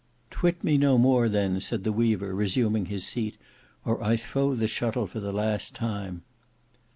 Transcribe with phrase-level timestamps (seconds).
[0.31, 3.37] "Twit me no more then," said the weaver resuming his seat,
[3.85, 6.23] "or I throw the shuttle for the last time."